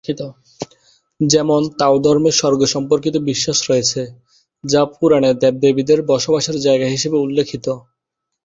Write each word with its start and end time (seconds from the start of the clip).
যেমন, 1.19 1.61
তাও 1.79 1.95
ধর্মে 1.99 2.31
স্বর্গ 2.31 2.61
সম্পর্কিত 2.65 3.15
বিশ্বাস 3.21 3.57
রয়েছে, 3.69 4.01
যা 4.63 4.81
পুরাণে 4.91 5.31
দেব-দেবীদের 5.33 5.99
বসবাসের 6.03 6.57
জায়গা 6.59 6.87
হিসেবে 6.87 7.17
উল্লেখিত। 7.17 7.65